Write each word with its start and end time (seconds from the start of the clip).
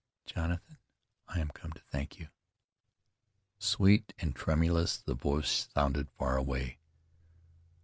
"Jonathan, 0.25 0.79
I 1.27 1.39
am 1.41 1.49
come 1.49 1.73
to 1.73 1.79
thank 1.91 2.17
you." 2.17 2.29
Sweet 3.59 4.15
and 4.17 4.35
tremulous, 4.35 4.97
the 4.97 5.13
voice 5.13 5.69
sounded 5.75 6.09
far 6.09 6.37
away. 6.37 6.79